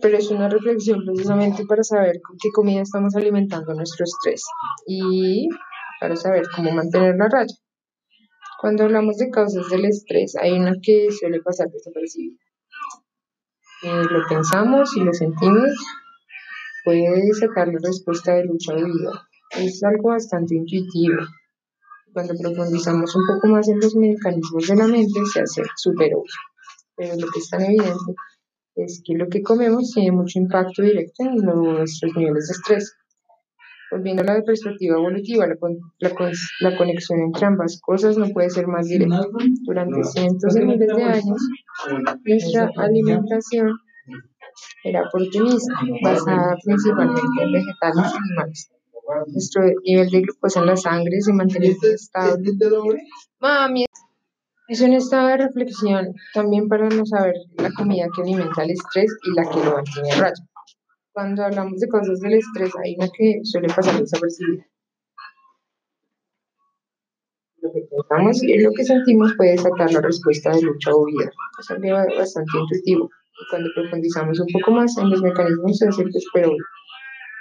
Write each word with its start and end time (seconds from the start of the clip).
pero 0.00 0.18
es 0.18 0.30
una 0.30 0.48
reflexión 0.48 1.04
precisamente 1.04 1.64
para 1.66 1.82
saber 1.82 2.20
con 2.22 2.36
qué 2.40 2.50
comida 2.52 2.82
estamos 2.82 3.14
alimentando 3.14 3.74
nuestro 3.74 4.04
estrés 4.04 4.44
y 4.86 5.48
para 6.00 6.16
saber 6.16 6.44
cómo 6.54 6.72
mantener 6.72 7.16
la 7.16 7.28
raya. 7.28 7.54
Cuando 8.60 8.84
hablamos 8.84 9.16
de 9.18 9.30
causas 9.30 9.68
del 9.68 9.84
estrés, 9.84 10.34
hay 10.36 10.52
una 10.52 10.74
que 10.82 11.08
suele 11.10 11.40
pasar 11.40 11.68
desapercibida. 11.70 12.38
Lo 13.82 14.26
pensamos 14.28 14.96
y 14.96 15.00
lo 15.00 15.12
sentimos, 15.12 15.70
puede 16.84 17.32
sacar 17.34 17.68
la 17.68 17.78
respuesta 17.82 18.34
de 18.34 18.44
lucha 18.44 18.72
o 18.72 18.76
vida. 18.76 19.28
Es 19.50 19.82
algo 19.84 20.08
bastante 20.08 20.54
intuitivo. 20.56 21.18
Cuando 22.12 22.34
profundizamos 22.40 23.14
un 23.14 23.26
poco 23.26 23.48
más 23.48 23.68
en 23.68 23.78
los 23.78 23.94
mecanismos 23.94 24.66
de 24.66 24.76
la 24.76 24.86
mente, 24.86 25.20
se 25.32 25.40
hace 25.42 25.62
súper. 25.76 26.12
Pero 26.96 27.14
lo 27.16 27.26
que 27.30 27.40
es 27.40 27.50
tan 27.50 27.62
evidente 27.62 28.14
es 28.76 29.02
que 29.04 29.14
lo 29.14 29.28
que 29.28 29.42
comemos 29.42 29.92
tiene 29.92 30.12
mucho 30.12 30.38
impacto 30.38 30.82
directo 30.82 31.24
en 31.24 31.36
nuestros 31.36 32.14
niveles 32.14 32.48
de 32.48 32.52
estrés. 32.52 32.96
Volviendo 33.90 34.22
a 34.22 34.26
la 34.26 34.42
perspectiva 34.42 34.96
evolutiva, 34.96 35.46
la, 35.46 35.56
la, 36.60 36.76
conexión 36.76 37.20
entre 37.20 37.46
ambas 37.46 37.80
cosas 37.80 38.18
no 38.18 38.28
puede 38.28 38.50
ser 38.50 38.66
más 38.66 38.86
directa. 38.86 39.22
Durante 39.64 40.02
cientos 40.04 40.54
de 40.54 40.64
miles 40.66 40.88
de 40.88 41.02
años, 41.02 41.48
nuestra 42.24 42.70
alimentación 42.76 43.70
era 44.84 45.02
oportunista, 45.02 45.74
basada 46.02 46.56
principalmente 46.64 47.42
en 47.42 47.52
vegetales 47.52 48.12
y 48.12 48.16
animales. 48.16 48.70
Nuestro 49.28 49.62
nivel 49.84 50.10
de 50.10 50.20
glucosa 50.20 50.60
en 50.60 50.66
la 50.66 50.76
sangre 50.76 51.20
se 51.20 51.32
mantenía 51.32 51.72
estable. 51.94 52.52
Mami, 53.40 53.86
es 54.68 54.80
un 54.80 54.92
estado 54.94 55.28
de 55.28 55.36
reflexión 55.38 56.14
también 56.34 56.68
para 56.68 56.88
no 56.88 57.06
saber 57.06 57.34
la 57.56 57.70
comida 57.72 58.06
que 58.14 58.22
alimenta 58.22 58.64
el 58.64 58.70
estrés 58.70 59.16
y 59.24 59.34
la 59.34 59.48
que 59.48 59.64
lo 59.64 59.74
mantiene 59.74 60.10
raya. 60.12 60.44
Cuando 61.12 61.44
hablamos 61.44 61.80
de 61.80 61.88
cosas 61.88 62.20
del 62.20 62.34
estrés, 62.34 62.72
hay 62.82 62.96
una 62.96 63.08
que 63.16 63.40
suele 63.44 63.68
pasar 63.68 63.98
desapercibida. 64.00 64.66
Lo 67.62 67.72
que 67.72 67.80
pensamos 67.88 68.42
y 68.42 68.58
lo 68.58 68.70
que 68.72 68.84
sentimos 68.84 69.34
puede 69.36 69.56
sacar 69.56 69.92
la 69.92 70.00
respuesta 70.00 70.50
de 70.50 70.62
lucha 70.62 70.90
o 70.92 71.06
vida. 71.06 71.30
Es 71.58 71.70
algo 71.70 72.18
bastante 72.18 72.58
intuitivo. 72.58 73.08
Y 73.08 73.50
cuando 73.50 73.70
profundizamos 73.74 74.40
un 74.40 74.46
poco 74.52 74.72
más 74.72 74.98
en 74.98 75.10
los 75.10 75.22
mecanismos, 75.22 75.78
se 75.78 75.88
pero, 76.34 76.52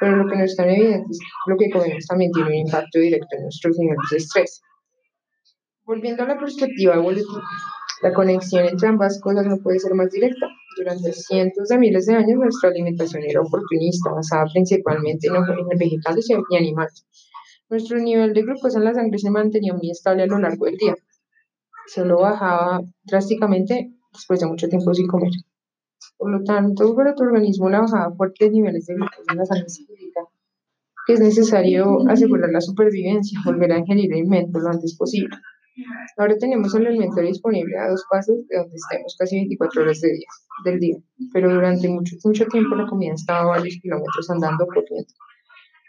pero 0.00 0.16
lo 0.16 0.28
que 0.28 0.36
no 0.36 0.44
es 0.44 0.56
tan 0.56 0.68
evidente 0.68 1.06
es 1.10 1.18
lo 1.46 1.56
que 1.56 1.70
comemos 1.70 2.06
también 2.06 2.30
tiene 2.32 2.48
un 2.48 2.66
impacto 2.66 2.98
directo 2.98 3.36
en 3.36 3.42
nuestros 3.42 3.78
niveles 3.78 4.10
de 4.10 4.16
estrés. 4.18 4.62
Volviendo 5.86 6.22
a 6.22 6.26
la 6.26 6.38
perspectiva 6.38 6.94
evolutiva, 6.94 7.42
la 8.02 8.14
conexión 8.14 8.64
entre 8.64 8.88
ambas 8.88 9.20
cosas 9.20 9.46
no 9.46 9.58
puede 9.58 9.78
ser 9.78 9.92
más 9.92 10.10
directa. 10.10 10.46
Durante 10.78 11.12
cientos 11.12 11.68
de 11.68 11.76
miles 11.76 12.06
de 12.06 12.14
años 12.14 12.38
nuestra 12.38 12.70
alimentación 12.70 13.22
era 13.22 13.42
oportunista, 13.42 14.10
basada 14.10 14.46
principalmente 14.50 15.28
en 15.28 15.78
vegetales 15.78 16.30
y 16.30 16.56
animales. 16.56 17.06
Nuestro 17.68 17.98
nivel 17.98 18.32
de 18.32 18.42
glucosa 18.42 18.78
en 18.78 18.84
la 18.84 18.94
sangre 18.94 19.18
se 19.18 19.30
mantenía 19.30 19.74
muy 19.74 19.90
estable 19.90 20.22
a 20.22 20.26
lo 20.26 20.38
largo 20.38 20.64
del 20.64 20.78
día. 20.78 20.94
Solo 21.86 22.20
bajaba 22.20 22.80
drásticamente 23.02 23.92
después 24.10 24.40
de 24.40 24.46
mucho 24.46 24.68
tiempo 24.68 24.94
sin 24.94 25.06
comer. 25.06 25.32
Por 26.16 26.30
lo 26.30 26.42
tanto, 26.44 26.96
para 26.96 27.14
tu 27.14 27.24
organismo 27.24 27.68
la 27.68 27.82
bajada 27.82 28.10
fuerte 28.16 28.46
de 28.46 28.52
niveles 28.52 28.86
de 28.86 28.94
glucosa 28.94 29.32
en 29.32 29.36
la 29.36 29.44
sangre 29.44 29.68
significa 29.68 30.22
que 31.06 31.12
es 31.12 31.20
necesario 31.20 32.08
asegurar 32.08 32.48
la 32.50 32.62
supervivencia, 32.62 33.38
volver 33.44 33.72
a 33.72 33.78
ingerir 33.78 34.10
alimento 34.14 34.58
lo 34.58 34.70
antes 34.70 34.96
posible. 34.96 35.36
Ahora 36.16 36.36
tenemos 36.38 36.74
el 36.74 36.86
alimento 36.86 37.20
disponible 37.20 37.76
a 37.78 37.88
dos 37.88 38.04
pasos 38.08 38.36
de 38.48 38.56
donde 38.56 38.76
estemos 38.76 39.16
casi 39.18 39.36
24 39.36 39.82
horas 39.82 40.00
del 40.64 40.78
día, 40.78 40.96
pero 41.32 41.52
durante 41.52 41.88
mucho, 41.88 42.16
mucho 42.24 42.46
tiempo 42.46 42.76
la 42.76 42.86
comida 42.86 43.14
estaba 43.14 43.40
a 43.40 43.58
varios 43.58 43.76
kilómetros 43.82 44.30
andando 44.30 44.66
por 44.66 44.84
dentro, 44.88 45.16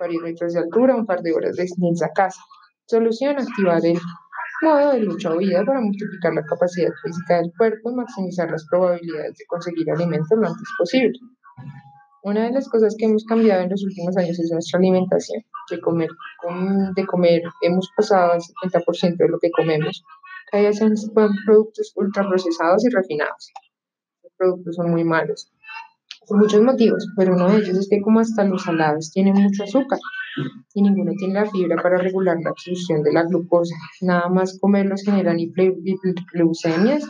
varios 0.00 0.22
metros 0.22 0.54
de 0.54 0.60
altura, 0.60 0.96
un 0.96 1.06
par 1.06 1.20
de 1.20 1.32
horas 1.32 1.56
de 1.56 1.64
a 1.64 2.08
casa. 2.14 2.40
Solución, 2.86 3.36
activar 3.38 3.84
el 3.84 3.98
modo 4.62 4.92
de 4.92 5.00
lucha 5.00 5.32
o 5.32 5.38
vida 5.38 5.64
para 5.64 5.80
multiplicar 5.80 6.34
la 6.34 6.44
capacidad 6.44 6.90
física 7.02 7.36
del 7.36 7.52
cuerpo 7.56 7.90
y 7.90 7.94
maximizar 7.94 8.50
las 8.50 8.66
probabilidades 8.66 9.36
de 9.36 9.44
conseguir 9.46 9.90
alimento 9.90 10.36
lo 10.36 10.48
antes 10.48 10.68
posible. 10.78 11.18
Una 12.24 12.44
de 12.44 12.52
las 12.52 12.70
cosas 12.70 12.96
que 12.98 13.04
hemos 13.04 13.22
cambiado 13.26 13.60
en 13.60 13.68
los 13.68 13.84
últimos 13.84 14.16
años 14.16 14.38
es 14.38 14.50
nuestra 14.50 14.78
alimentación. 14.78 15.42
De 15.70 15.78
comer, 15.78 16.08
de 16.96 17.06
comer 17.06 17.42
hemos 17.60 17.90
pasado 17.94 18.32
al 18.32 18.40
70% 18.40 19.16
de 19.18 19.28
lo 19.28 19.38
que 19.38 19.50
comemos. 19.50 20.02
Cada 20.50 20.62
día 20.62 20.72
se 20.72 20.88
productos 21.44 21.92
ultraprocesados 21.94 22.82
y 22.86 22.88
refinados. 22.88 23.52
Los 24.22 24.32
productos 24.38 24.74
son 24.74 24.90
muy 24.90 25.04
malos 25.04 25.52
por 26.26 26.38
muchos 26.38 26.62
motivos, 26.62 27.06
pero 27.18 27.34
uno 27.34 27.50
de 27.50 27.58
ellos 27.58 27.76
es 27.76 27.88
que 27.90 28.00
como 28.00 28.20
hasta 28.20 28.42
los 28.44 28.62
salados 28.62 29.10
tienen 29.12 29.34
mucho 29.34 29.64
azúcar 29.64 29.98
y 30.72 30.80
ninguno 30.80 31.12
tiene 31.18 31.34
la 31.34 31.50
fibra 31.50 31.76
para 31.82 31.98
regular 31.98 32.38
la 32.42 32.50
absorción 32.50 33.02
de 33.02 33.12
la 33.12 33.24
glucosa. 33.24 33.74
Nada 34.00 34.30
más 34.30 34.58
comerlos 34.58 35.02
generan 35.04 35.38
hiperglucemias 35.38 37.06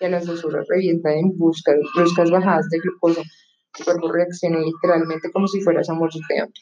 y 0.00 0.04
a 0.04 0.08
las 0.08 0.26
dos 0.26 0.44
horas 0.44 0.66
revientan 0.68 1.12
en 1.12 1.38
busca, 1.38 1.72
bruscas 1.94 2.32
bajadas 2.32 2.68
de 2.68 2.80
glucosa 2.80 3.22
tu 3.76 3.84
cuerpo 3.84 4.10
reacciona 4.10 4.58
literalmente 4.58 5.30
como 5.30 5.46
si 5.46 5.60
fueras 5.60 5.88
a 5.90 5.94
morir 5.94 6.22
de 6.28 6.40
hambre. 6.40 6.60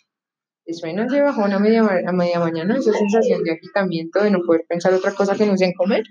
¿Te 0.64 0.72
suena 0.72 1.06
de 1.06 1.20
bajón 1.20 1.52
a 1.52 1.58
media, 1.58 1.82
a 1.82 2.12
media 2.12 2.40
mañana 2.40 2.78
esa 2.78 2.92
sensación 2.92 3.42
de 3.44 3.52
agitamiento, 3.52 4.22
de 4.22 4.30
no 4.30 4.40
poder 4.40 4.64
pensar 4.68 4.94
otra 4.94 5.12
cosa 5.12 5.36
que 5.36 5.46
no 5.46 5.56
sea 5.56 5.68
en 5.68 5.74
comer? 5.74 6.04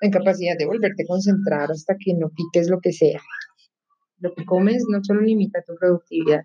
La 0.00 0.08
incapacidad 0.08 0.58
de 0.58 0.66
volverte 0.66 1.04
a 1.04 1.06
concentrar 1.06 1.70
hasta 1.70 1.94
que 1.96 2.12
no 2.14 2.30
piques 2.30 2.68
lo 2.68 2.80
que 2.80 2.92
sea. 2.92 3.20
Lo 4.18 4.34
que 4.34 4.44
comes 4.44 4.84
no 4.88 5.02
solo 5.04 5.20
limita 5.20 5.62
tu 5.62 5.74
productividad, 5.76 6.42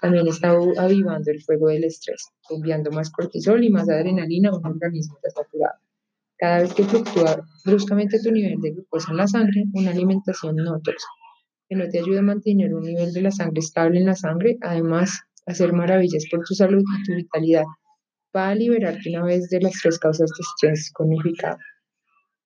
también 0.00 0.26
está 0.26 0.56
avivando 0.78 1.30
el 1.30 1.42
fuego 1.42 1.68
del 1.68 1.84
estrés, 1.84 2.30
enviando 2.48 2.90
más 2.90 3.10
cortisol 3.10 3.62
y 3.62 3.70
más 3.70 3.88
adrenalina 3.88 4.48
a 4.48 4.56
un 4.56 4.64
organismo 4.64 5.18
desaturado. 5.22 5.78
Cada 6.38 6.62
vez 6.62 6.72
que 6.72 6.84
fluctúa 6.84 7.46
bruscamente 7.66 8.18
tu 8.22 8.32
nivel 8.32 8.58
de 8.62 8.70
glucosa 8.70 9.10
en 9.10 9.18
la 9.18 9.26
sangre, 9.26 9.64
una 9.74 9.90
alimentación 9.90 10.56
no 10.56 10.80
tóxica 10.80 11.19
que 11.70 11.76
no 11.76 11.88
te 11.88 12.00
ayuda 12.00 12.18
a 12.18 12.22
mantener 12.22 12.74
un 12.74 12.82
nivel 12.82 13.12
de 13.12 13.22
la 13.22 13.30
sangre 13.30 13.60
estable 13.60 14.00
en 14.00 14.06
la 14.06 14.16
sangre, 14.16 14.56
además, 14.60 15.20
hacer 15.46 15.72
maravillas 15.72 16.24
por 16.28 16.44
tu 16.44 16.54
salud 16.54 16.82
y 16.82 17.04
tu 17.04 17.14
vitalidad. 17.14 17.62
Va 18.36 18.48
a 18.48 18.54
liberarte 18.56 19.08
una 19.08 19.24
vez 19.24 19.48
de 19.50 19.60
las 19.60 19.74
tres 19.80 20.00
causas 20.00 20.28
de 20.30 20.40
estrés 20.40 20.90
conificado. 20.92 21.58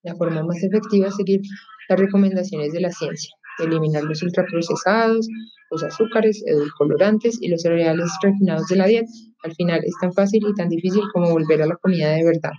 La 0.02 0.14
forma 0.16 0.42
más 0.42 0.62
efectiva 0.62 1.08
es 1.08 1.16
seguir 1.16 1.40
las 1.88 1.98
recomendaciones 1.98 2.74
de 2.74 2.82
la 2.82 2.90
ciencia, 2.90 3.30
eliminar 3.60 4.04
los 4.04 4.22
ultraprocesados, 4.22 5.26
los 5.70 5.82
azúcares, 5.82 6.42
edulcorantes 6.46 7.38
y 7.40 7.48
los 7.48 7.62
cereales 7.62 8.10
refinados 8.22 8.66
de 8.66 8.76
la 8.76 8.86
dieta. 8.86 9.10
Al 9.42 9.54
final 9.54 9.80
es 9.84 9.94
tan 10.02 10.12
fácil 10.12 10.42
y 10.46 10.54
tan 10.54 10.68
difícil 10.68 11.02
como 11.14 11.30
volver 11.30 11.62
a 11.62 11.66
la 11.66 11.76
comida 11.76 12.10
de 12.10 12.24
verdad, 12.24 12.52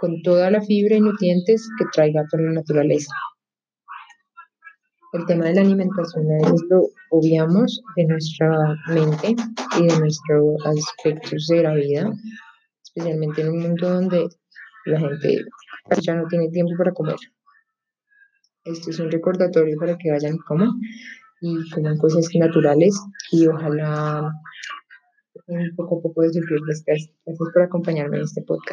con 0.00 0.22
toda 0.22 0.50
la 0.50 0.62
fibra 0.62 0.96
y 0.96 1.02
nutrientes 1.02 1.68
que 1.78 1.84
traiga 1.92 2.24
por 2.30 2.40
la 2.40 2.52
naturaleza 2.52 3.12
el 5.14 5.24
tema 5.26 5.44
de 5.46 5.54
la 5.54 5.60
alimentación 5.60 6.26
a 6.26 6.50
veces 6.50 6.62
lo 6.68 6.88
obviamos 7.10 7.80
de 7.96 8.04
nuestra 8.04 8.74
mente 8.88 9.36
y 9.78 9.86
de 9.86 9.98
nuestros 10.00 10.66
aspectos 10.66 11.46
de 11.46 11.62
la 11.62 11.74
vida, 11.74 12.12
especialmente 12.82 13.42
en 13.42 13.48
un 13.50 13.58
mundo 13.60 13.90
donde 13.90 14.26
la 14.86 14.98
gente 14.98 15.44
ya 16.02 16.16
no 16.16 16.26
tiene 16.26 16.48
tiempo 16.50 16.72
para 16.76 16.92
comer. 16.92 17.16
Esto 18.64 18.90
es 18.90 18.98
un 18.98 19.10
recordatorio 19.10 19.78
para 19.78 19.96
que 19.96 20.10
vayan 20.10 20.34
y 20.34 20.38
coman 20.38 20.70
y 21.40 21.70
coman 21.70 21.96
cosas 21.98 22.26
naturales 22.34 22.98
y 23.30 23.46
ojalá 23.46 24.32
poco 25.76 25.98
a 25.98 26.02
poco 26.02 26.22
descubrir 26.22 26.60
Gracias 26.66 27.10
por 27.24 27.62
acompañarme 27.62 28.16
en 28.16 28.24
este 28.24 28.42
podcast. 28.42 28.72